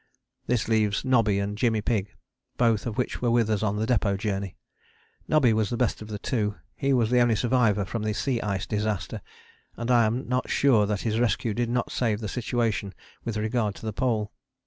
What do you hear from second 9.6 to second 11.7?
and I am not sure that his rescue did